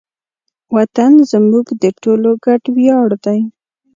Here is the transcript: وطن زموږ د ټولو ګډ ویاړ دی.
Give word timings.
وطن 0.75 1.11
زموږ 1.31 1.65
د 1.81 1.83
ټولو 2.03 2.29
ګډ 2.45 2.61
ویاړ 2.75 3.09
دی. 3.25 3.39